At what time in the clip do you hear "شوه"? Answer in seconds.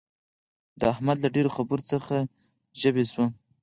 3.11-3.25